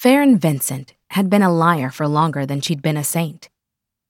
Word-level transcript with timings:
Faron 0.00 0.38
Vincent 0.38 0.94
had 1.10 1.28
been 1.28 1.42
a 1.42 1.52
liar 1.52 1.90
for 1.90 2.08
longer 2.08 2.46
than 2.46 2.62
she'd 2.62 2.80
been 2.80 2.96
a 2.96 3.04
saint. 3.04 3.50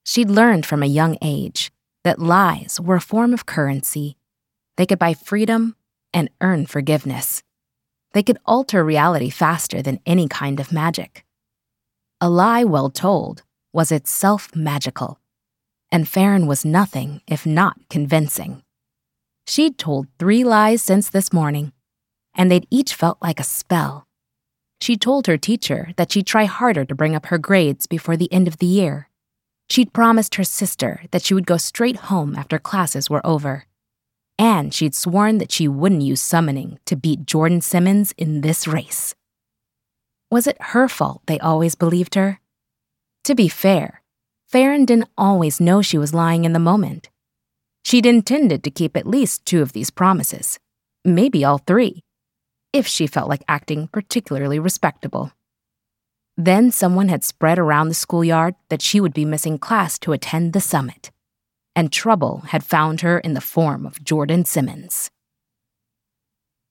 She'd 0.05 0.31
learned 0.31 0.65
from 0.65 0.85
a 0.85 0.87
young 0.87 1.19
age 1.21 1.73
that 2.05 2.21
lies 2.21 2.79
were 2.81 2.95
a 2.95 3.01
form 3.01 3.35
of 3.35 3.45
currency. 3.45 4.17
They 4.77 4.87
could 4.87 5.01
buy 5.01 5.15
freedom 5.15 5.75
and 6.15 6.31
earn 6.41 6.67
forgiveness. 6.67 7.43
They 8.13 8.23
could 8.23 8.39
alter 8.47 8.85
reality 8.85 9.31
faster 9.31 9.83
than 9.83 9.99
any 10.07 10.29
kind 10.29 10.61
of 10.61 10.71
magic. 10.71 11.25
A 12.21 12.31
lie 12.31 12.63
well 12.63 12.91
told 12.91 13.43
was 13.73 13.91
itself 13.91 14.55
magical, 14.55 15.19
and 15.91 16.05
Faron 16.05 16.47
was 16.47 16.65
nothing 16.65 17.21
if 17.27 17.45
not 17.45 17.77
convincing. 17.89 18.63
She'd 19.45 19.77
told 19.77 20.07
three 20.21 20.45
lies 20.45 20.83
since 20.83 21.11
this 21.11 21.33
morning, 21.33 21.73
and 22.37 22.49
they'd 22.49 22.69
each 22.71 22.95
felt 22.95 23.19
like 23.21 23.41
a 23.41 23.45
spell. 23.59 24.07
She 24.81 24.97
told 24.97 25.27
her 25.27 25.37
teacher 25.37 25.91
that 25.97 26.11
she'd 26.11 26.27
try 26.27 26.47
harder 26.47 26.85
to 26.85 26.95
bring 26.95 27.15
up 27.15 27.27
her 27.27 27.39
grades 27.39 27.87
before 27.87 28.17
the 28.17 28.33
end 28.33 28.49
of 28.49 28.59
the 28.59 28.67
year. 28.67 29.09
She'd 29.69 29.93
promised 29.93 30.37
her 30.37 30.45
sister 30.45 31.03
that 31.11 31.23
she 31.23 31.35
would 31.35 31.47
go 31.47 31.59
straight 31.59 31.97
home 31.97 32.35
after 32.35 32.59
classes 32.59 33.11
were 33.11 33.25
over. 33.25 33.67
And 34.39 34.73
she'd 34.73 34.95
sworn 34.95 35.39
that 35.39 35.53
she 35.53 35.69
wouldn't 35.69 36.03
use 36.03 36.23
summoning 36.23 36.79
to 36.87 36.97
beat 36.97 37.27
Jordan 37.27 37.61
Simmons 37.61 38.13
in 38.17 38.41
this 38.41 38.67
race. 38.67 39.15
Was 40.31 40.47
it 40.47 40.57
her 40.61 40.89
fault 40.89 41.23
they 41.27 41.39
always 41.41 41.75
believed 41.75 42.15
her? 42.15 42.41
To 43.25 43.35
be 43.35 43.49
fair, 43.49 44.03
Faron 44.51 44.87
didn't 44.87 45.11
always 45.19 45.61
know 45.61 45.83
she 45.83 45.99
was 45.99 46.15
lying 46.15 46.45
in 46.45 46.55
the 46.55 46.59
moment. 46.59 47.11
She'd 47.85 48.07
intended 48.07 48.65
to 48.65 48.71
keep 48.71 48.97
at 48.97 49.07
least 49.07 49.45
two 49.45 49.61
of 49.61 49.73
these 49.73 49.91
promises, 49.91 50.59
maybe 51.05 51.45
all 51.45 51.59
three, 51.59 52.03
if 52.73 52.87
she 52.87 53.07
felt 53.07 53.29
like 53.29 53.43
acting 53.49 53.89
particularly 53.89 54.59
respectable. 54.59 55.33
Then 56.37 56.71
someone 56.71 57.09
had 57.09 57.25
spread 57.25 57.59
around 57.59 57.89
the 57.89 57.95
schoolyard 57.95 58.55
that 58.69 58.83
she 58.83 59.01
would 59.01 59.13
be 59.13 59.25
missing 59.25 59.59
class 59.59 59.99
to 60.01 60.13
attend 60.13 60.53
the 60.53 60.61
summit, 60.61 61.11
and 61.77 61.93
trouble 61.93 62.45
had 62.49 62.65
found 62.65 63.03
her 63.03 63.19
in 63.19 63.35
the 63.35 63.41
form 63.41 63.85
of 63.85 64.03
Jordan 64.03 64.45
Simmons. 64.45 65.11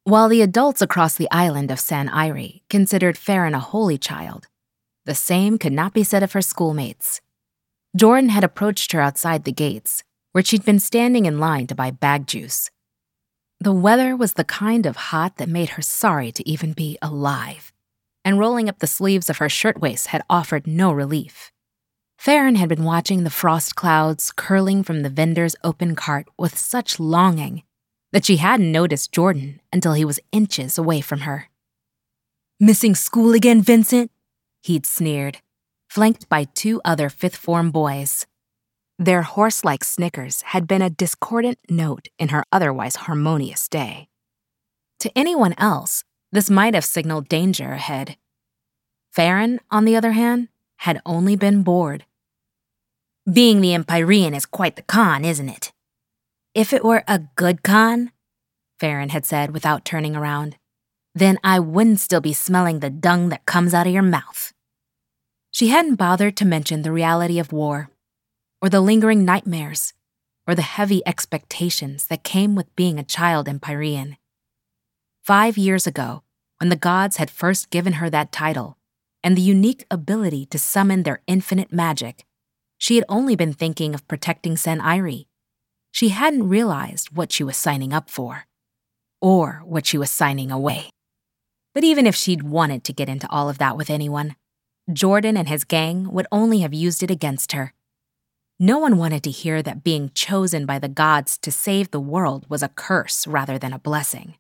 While 0.06 0.30
the 0.30 0.42
adults 0.42 0.82
across 0.82 1.16
the 1.16 1.30
island 1.30 1.70
of 1.70 1.80
San 1.80 2.10
Irie 2.10 2.62
considered 2.70 3.16
Faron 3.16 3.54
a 3.54 3.60
holy 3.60 3.98
child, 3.98 4.48
the 5.06 5.14
same 5.14 5.58
could 5.58 5.74
not 5.74 5.94
be 5.94 6.04
said 6.04 6.24
of 6.24 6.32
her 6.34 6.42
schoolmates. 6.42 7.22
Jordan 7.96 8.30
had 8.30 8.44
approached 8.44 8.92
her 8.92 9.02
outside 9.02 9.44
the 9.44 9.52
gates, 9.52 10.04
where 10.32 10.44
she'd 10.44 10.66
been 10.66 10.80
standing 10.80 11.26
in 11.26 11.40
line 11.40 11.68
to 11.68 11.76
buy 11.76 11.92
bag 11.92 12.28
juice. 12.28 12.72
The 13.62 13.74
weather 13.74 14.16
was 14.16 14.34
the 14.34 14.46
kind 14.46 14.86
of 14.86 14.96
hot 14.96 15.36
that 15.36 15.50
made 15.50 15.72
her 15.72 15.82
sorry 15.82 16.32
to 16.32 16.48
even 16.50 16.72
be 16.72 16.98
alive, 17.02 17.74
and 18.24 18.40
rolling 18.40 18.70
up 18.70 18.80
the 18.80 18.88
sleeves 18.88 19.30
of 19.30 19.40
her 19.40 19.50
shirtwaist 19.50 20.08
had 20.08 20.24
offered 20.30 20.66
no 20.66 20.94
relief. 20.94 21.52
Faron 22.18 22.56
had 22.56 22.70
been 22.70 22.86
watching 22.86 23.26
the 23.26 23.30
frost 23.30 23.76
clouds 23.76 24.32
curling 24.32 24.82
from 24.82 25.02
the 25.02 25.10
vendor's 25.10 25.58
open 25.62 25.94
cart 25.94 26.30
with 26.38 26.58
such 26.58 27.02
longing 27.02 27.64
that 28.14 28.24
she 28.24 28.38
hadn't 28.38 28.72
noticed 28.72 29.12
Jordan 29.12 29.60
until 29.74 29.92
he 29.92 30.06
was 30.06 30.22
inches 30.32 30.78
away 30.78 31.02
from 31.02 31.22
her. 31.22 31.50
Missing 32.62 32.96
school 32.96 33.34
again, 33.34 33.62
Vincent? 33.62 34.10
He'd 34.62 34.86
sneered, 34.86 35.40
flanked 35.90 36.30
by 36.30 36.46
two 36.46 36.80
other 36.86 37.10
fifth 37.10 37.36
form 37.36 37.72
boys. 37.72 38.26
Their 39.02 39.22
horse 39.22 39.64
like 39.64 39.86
snickers 39.86 40.42
had 40.42 40.68
been 40.68 40.82
a 40.82 40.90
discordant 40.90 41.58
note 41.70 42.10
in 42.20 42.30
her 42.30 42.44
otherwise 42.52 42.98
harmonious 42.98 43.70
day. 43.70 44.10
To 45.00 45.12
anyone 45.18 45.56
else, 45.58 46.04
this 46.34 46.50
might 46.50 46.74
have 46.74 46.84
signaled 46.84 47.30
danger 47.30 47.72
ahead. 47.72 48.18
Faron, 49.16 49.60
on 49.72 49.86
the 49.86 49.96
other 49.96 50.12
hand, 50.12 50.50
had 50.80 51.02
only 51.06 51.38
been 51.38 51.64
bored. 51.64 52.04
Being 53.32 53.62
the 53.62 53.74
Empyrean 53.74 54.34
is 54.34 54.46
quite 54.46 54.76
the 54.76 54.82
con, 54.82 55.24
isn't 55.24 55.48
it? 55.48 55.72
If 56.54 56.74
it 56.74 56.84
were 56.84 57.06
a 57.08 57.20
good 57.38 57.64
con, 57.64 58.12
Faron 58.82 59.12
had 59.12 59.26
said 59.26 59.52
without 59.52 59.86
turning 59.86 60.18
around, 60.18 60.58
then 61.16 61.38
I 61.42 61.60
wouldn't 61.60 62.02
still 62.02 62.22
be 62.22 62.34
smelling 62.34 62.82
the 62.82 62.90
dung 62.90 63.30
that 63.30 63.46
comes 63.46 63.74
out 63.74 63.88
of 63.88 63.94
your 63.94 64.04
mouth. 64.04 64.52
She 65.52 65.70
hadn't 65.70 65.96
bothered 65.96 66.36
to 66.36 66.46
mention 66.46 66.82
the 66.82 66.92
reality 66.92 67.40
of 67.40 67.54
war 67.54 67.90
or 68.62 68.70
the 68.70 68.82
lingering 68.82 69.26
nightmares, 69.26 69.94
or 70.48 70.56
the 70.56 70.62
heavy 70.62 71.02
expectations 71.06 72.08
that 72.08 72.24
came 72.24 72.56
with 72.56 72.76
being 72.76 72.98
a 72.98 73.04
child 73.04 73.48
Empyrean. 73.48 74.18
Five 75.22 75.58
years 75.58 75.86
ago, 75.86 76.24
when 76.60 76.70
the 76.70 76.76
gods 76.76 77.18
had 77.18 77.30
first 77.30 77.70
given 77.70 77.94
her 77.94 78.10
that 78.10 78.32
title 78.32 78.78
and 79.24 79.38
the 79.38 79.42
unique 79.42 79.86
ability 79.92 80.46
to 80.48 80.60
summon 80.60 81.04
their 81.04 81.22
infinite 81.28 81.72
magic, 81.72 82.26
she 82.78 82.96
had 82.96 83.06
only 83.08 83.36
been 83.36 83.54
thinking 83.54 83.94
of 83.94 84.08
protecting 84.08 84.58
San 84.58 84.80
Irie. 84.80 85.28
She 85.92 86.10
hadn't 86.10 86.50
realized 86.50 87.16
what 87.16 87.32
she 87.32 87.44
was 87.44 87.58
signing 87.58 87.94
up 87.94 88.10
for, 88.10 88.48
or 89.22 89.62
what 89.66 89.86
she 89.86 89.98
was 89.98 90.10
signing 90.10 90.52
away. 90.52 90.90
But 91.74 91.84
even 91.84 92.08
if 92.08 92.16
she'd 92.16 92.44
wanted 92.44 92.84
to 92.86 92.94
get 92.94 93.10
into 93.10 93.30
all 93.30 93.50
of 93.50 93.58
that 93.60 93.78
with 93.78 93.90
anyone, 93.90 94.36
Jordan 94.92 95.38
and 95.38 95.48
his 95.48 95.64
gang 95.64 96.12
would 96.12 96.28
only 96.32 96.60
have 96.60 96.74
used 96.74 97.04
it 97.04 97.12
against 97.12 97.52
her. 97.52 97.74
No 98.62 98.78
one 98.78 98.98
wanted 98.98 99.24
to 99.24 99.32
hear 99.32 99.64
that 99.64 99.86
being 99.86 100.12
chosen 100.14 100.66
by 100.66 100.80
the 100.80 100.90
gods 100.90 101.38
to 101.38 101.52
save 101.52 101.92
the 101.92 102.00
world 102.00 102.46
was 102.50 102.62
a 102.62 102.68
curse 102.68 103.26
rather 103.26 103.58
than 103.58 103.72
a 103.72 103.80
blessing. 103.80 104.36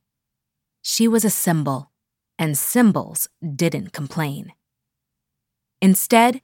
She 0.81 1.07
was 1.07 1.23
a 1.23 1.29
symbol, 1.29 1.91
and 2.37 2.57
symbols 2.57 3.29
didn't 3.55 3.93
complain. 3.93 4.51
Instead, 5.81 6.41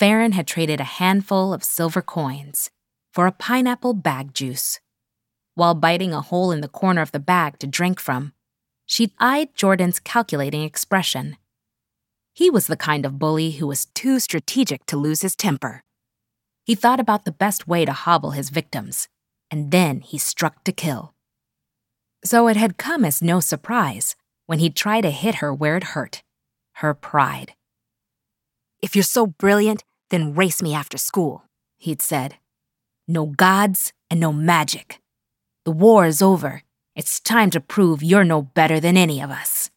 Faron 0.00 0.32
had 0.32 0.46
traded 0.46 0.80
a 0.80 0.84
handful 0.84 1.52
of 1.52 1.64
silver 1.64 2.02
coins 2.02 2.70
for 3.12 3.26
a 3.26 3.32
pineapple 3.32 3.94
bag 3.94 4.32
juice. 4.32 4.78
While 5.56 5.74
biting 5.74 6.12
a 6.12 6.20
hole 6.20 6.52
in 6.52 6.60
the 6.60 6.68
corner 6.68 7.02
of 7.02 7.10
the 7.10 7.18
bag 7.18 7.58
to 7.58 7.66
drink 7.66 7.98
from, 7.98 8.32
she'd 8.86 9.10
eyed 9.18 9.56
Jordan's 9.56 9.98
calculating 9.98 10.62
expression. 10.62 11.36
He 12.32 12.48
was 12.48 12.68
the 12.68 12.76
kind 12.76 13.04
of 13.04 13.18
bully 13.18 13.52
who 13.52 13.66
was 13.66 13.86
too 13.86 14.20
strategic 14.20 14.86
to 14.86 14.96
lose 14.96 15.22
his 15.22 15.34
temper. 15.34 15.82
He 16.68 16.74
thought 16.74 17.00
about 17.00 17.24
the 17.24 17.32
best 17.32 17.66
way 17.66 17.86
to 17.86 17.94
hobble 17.94 18.32
his 18.32 18.50
victims, 18.50 19.08
and 19.50 19.70
then 19.70 20.02
he 20.02 20.18
struck 20.18 20.64
to 20.64 20.70
kill. 20.70 21.14
So 22.22 22.46
it 22.46 22.58
had 22.58 22.76
come 22.76 23.06
as 23.06 23.22
no 23.22 23.40
surprise 23.40 24.16
when 24.44 24.58
he'd 24.58 24.76
try 24.76 25.00
to 25.00 25.10
hit 25.10 25.36
her 25.36 25.50
where 25.54 25.78
it 25.78 25.94
hurt 25.94 26.22
her 26.82 26.92
pride. 26.92 27.54
If 28.82 28.94
you're 28.94 29.02
so 29.02 29.26
brilliant, 29.26 29.82
then 30.10 30.34
race 30.34 30.60
me 30.60 30.74
after 30.74 30.98
school, 30.98 31.44
he'd 31.78 32.02
said. 32.02 32.36
No 33.08 33.24
gods 33.24 33.94
and 34.10 34.20
no 34.20 34.30
magic. 34.30 35.00
The 35.64 35.72
war 35.72 36.04
is 36.04 36.20
over. 36.20 36.64
It's 36.94 37.18
time 37.18 37.48
to 37.52 37.60
prove 37.60 38.02
you're 38.02 38.24
no 38.24 38.42
better 38.42 38.78
than 38.78 38.98
any 38.98 39.22
of 39.22 39.30
us. 39.30 39.70